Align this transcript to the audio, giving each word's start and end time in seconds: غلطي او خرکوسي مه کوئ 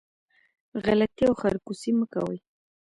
غلطي 0.83 1.23
او 1.29 1.33
خرکوسي 1.41 1.91
مه 1.97 2.05
کوئ 2.13 2.37